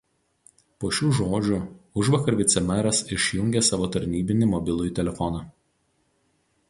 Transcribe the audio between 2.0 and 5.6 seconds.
užvakar vicemeras išjungė savo tarnybinį mobilųjį telefoną